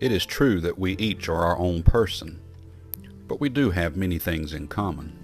[0.00, 2.40] It is true that we each are our own person,
[3.28, 5.14] but we do have many things in common.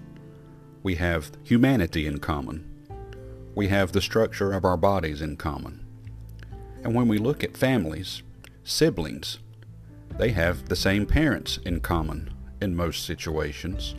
[0.83, 2.71] We have humanity in common.
[3.55, 5.87] We have the structure of our bodies in common.
[6.85, 8.23] And when we look at families,
[8.65, 9.39] siblings,
[10.19, 13.95] they have the same parents in common in most situations.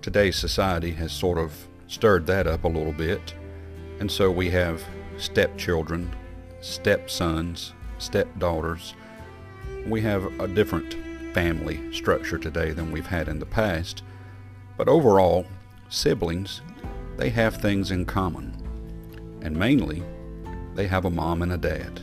[0.00, 3.34] Today's society has sort of stirred that up a little bit,
[4.00, 4.82] and so we have
[5.18, 6.10] stepchildren,
[6.62, 8.94] stepsons, stepdaughters.
[9.86, 10.96] We have a different
[11.34, 14.02] family structure today than we've had in the past,
[14.78, 15.46] but overall,
[15.90, 16.62] siblings,
[17.18, 18.56] they have things in common,
[19.42, 20.02] and mainly,
[20.74, 22.00] they have a mom and a dad.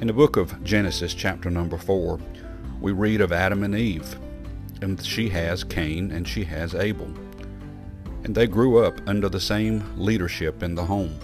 [0.00, 2.20] In the book of Genesis, chapter number 4,
[2.80, 4.16] we read of Adam and Eve,
[4.80, 7.12] and she has Cain and she has Abel.
[8.24, 11.18] And they grew up under the same leadership in the home,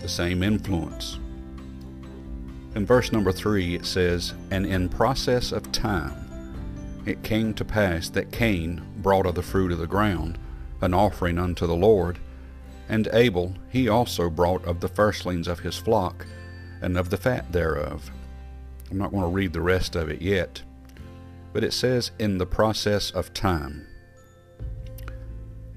[0.00, 1.18] the same influence.
[2.78, 8.08] In verse number 3, it says, And in process of time it came to pass
[8.10, 10.38] that Cain brought of the fruit of the ground
[10.80, 12.20] an offering unto the Lord,
[12.88, 16.24] and Abel he also brought of the firstlings of his flock
[16.80, 18.12] and of the fat thereof.
[18.92, 20.62] I'm not going to read the rest of it yet,
[21.52, 23.88] but it says, in the process of time.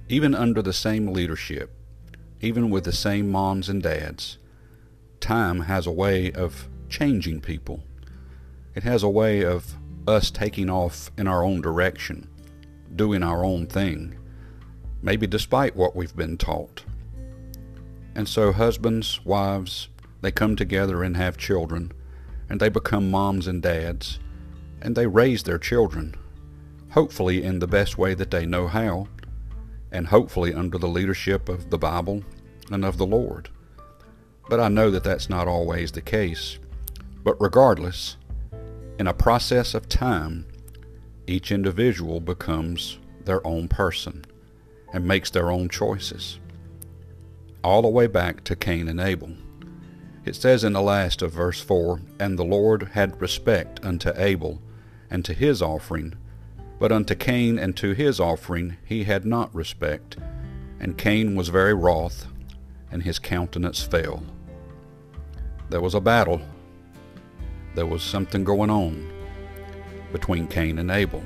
[0.08, 1.72] Even under the same leadership,
[2.42, 4.38] even with the same moms and dads,
[5.20, 7.84] time has a way of changing people.
[8.76, 9.76] It has a way of
[10.08, 12.28] us taking off in our own direction,
[12.96, 14.16] doing our own thing,
[15.02, 16.84] maybe despite what we've been taught.
[18.14, 19.88] And so, husbands, wives,
[20.22, 21.92] they come together and have children,
[22.50, 24.20] and they become moms and dads,
[24.82, 26.16] and they raise their children,
[26.92, 29.08] hopefully in the best way that they know how,
[29.92, 32.24] and hopefully under the leadership of the Bible
[32.70, 33.50] and of the Lord.
[34.50, 36.60] But I know that that's not always the case.
[37.24, 38.18] But regardless,
[39.00, 40.46] in a process of time,
[41.28, 44.26] each individual becomes their own person
[44.94, 46.40] and makes their own choices.
[47.64, 49.32] All the way back to Cain and Abel.
[50.26, 54.62] It says in the last of verse 4 And the Lord had respect unto Abel
[55.10, 56.16] and to his offering,
[56.80, 60.18] but unto Cain and to his offering he had not respect.
[60.80, 62.28] And Cain was very wroth,
[62.92, 64.24] and his countenance fell.
[65.70, 66.42] There was a battle.
[67.76, 69.10] There was something going on
[70.12, 71.24] between Cain and Abel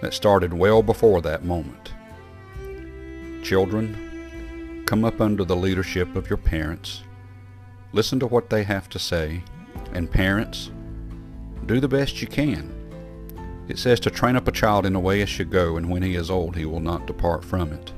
[0.00, 1.92] that started well before that moment.
[3.42, 7.02] Children, come up under the leadership of your parents
[7.94, 9.40] Listen to what they have to say.
[9.92, 10.72] And parents,
[11.64, 12.74] do the best you can.
[13.68, 16.02] It says to train up a child in the way it should go, and when
[16.02, 17.92] he is old, he will not depart from it.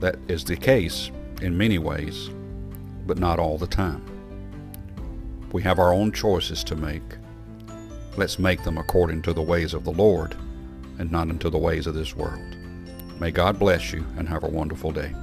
[0.00, 1.10] That is the case
[1.42, 2.30] in many ways,
[3.06, 4.02] but not all the time.
[5.52, 7.02] We have our own choices to make.
[8.16, 10.34] Let's make them according to the ways of the Lord
[10.98, 12.56] and not into the ways of this world.
[13.20, 15.14] May God bless you and have a wonderful day.